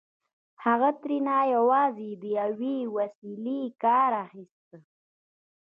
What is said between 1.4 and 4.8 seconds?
يوازې د يوې وسيلې کار اخيست.